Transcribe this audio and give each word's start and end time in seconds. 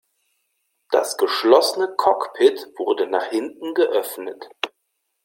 Das 0.89 1.15
geschlossene 1.17 1.93
Cockpit 1.95 2.69
wurde 2.77 3.05
nach 3.05 3.25
hinten 3.25 3.75
geöffnet. 3.75 4.49